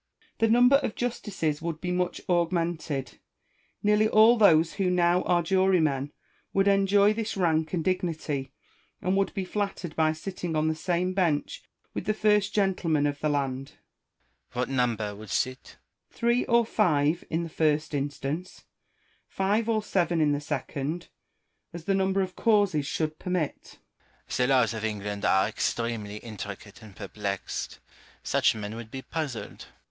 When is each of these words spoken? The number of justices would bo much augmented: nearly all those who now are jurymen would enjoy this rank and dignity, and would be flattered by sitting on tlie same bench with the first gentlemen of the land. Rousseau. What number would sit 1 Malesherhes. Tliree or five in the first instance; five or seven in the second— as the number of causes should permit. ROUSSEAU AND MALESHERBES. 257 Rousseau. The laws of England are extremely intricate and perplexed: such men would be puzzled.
The 0.39 0.47
number 0.49 0.77
of 0.77 0.95
justices 0.95 1.61
would 1.61 1.79
bo 1.79 1.91
much 1.91 2.21
augmented: 2.27 3.19
nearly 3.83 4.07
all 4.07 4.35
those 4.35 4.73
who 4.73 4.89
now 4.89 5.21
are 5.25 5.43
jurymen 5.43 6.11
would 6.53 6.67
enjoy 6.67 7.13
this 7.13 7.37
rank 7.37 7.71
and 7.73 7.83
dignity, 7.83 8.51
and 8.99 9.15
would 9.15 9.31
be 9.35 9.45
flattered 9.45 9.95
by 9.95 10.13
sitting 10.13 10.55
on 10.55 10.67
tlie 10.67 10.75
same 10.77 11.13
bench 11.13 11.61
with 11.93 12.05
the 12.05 12.15
first 12.15 12.51
gentlemen 12.51 13.05
of 13.05 13.19
the 13.19 13.29
land. 13.29 13.73
Rousseau. 14.55 14.59
What 14.59 14.69
number 14.69 15.15
would 15.15 15.29
sit 15.29 15.77
1 16.19 16.19
Malesherhes. 16.19 16.19
Tliree 16.19 16.45
or 16.49 16.65
five 16.65 17.23
in 17.29 17.43
the 17.43 17.47
first 17.49 17.93
instance; 17.93 18.63
five 19.27 19.69
or 19.69 19.83
seven 19.83 20.19
in 20.19 20.31
the 20.31 20.41
second— 20.41 21.09
as 21.75 21.83
the 21.85 21.93
number 21.93 22.21
of 22.23 22.35
causes 22.35 22.87
should 22.87 23.19
permit. 23.19 23.77
ROUSSEAU 24.27 24.45
AND 24.45 24.49
MALESHERBES. 24.49 24.49
257 24.49 24.49
Rousseau. 24.49 24.49
The 24.49 24.55
laws 24.55 24.73
of 24.73 24.83
England 24.83 25.25
are 25.25 25.47
extremely 25.47 26.17
intricate 26.27 26.81
and 26.81 26.95
perplexed: 26.95 27.77
such 28.23 28.55
men 28.55 28.73
would 28.75 28.89
be 28.89 29.03
puzzled. 29.03 29.67